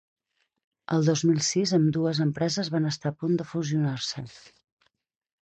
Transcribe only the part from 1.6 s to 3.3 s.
ambdues empreses van estar a